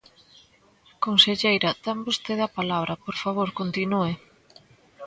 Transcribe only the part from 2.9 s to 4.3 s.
por favor, continúe.